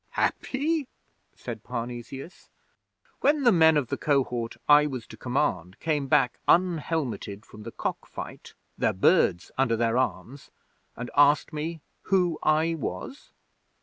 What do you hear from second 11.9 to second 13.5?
who I was?